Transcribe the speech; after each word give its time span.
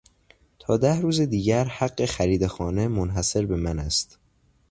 تا 0.59 0.77
ده 0.77 1.01
روز 1.01 1.21
دیگر 1.21 1.65
حق 1.65 2.05
خرید 2.05 2.47
خانه 2.47 2.87
منحصر 2.87 3.45
به 3.45 3.55
من 3.55 3.79
است. 3.79 4.19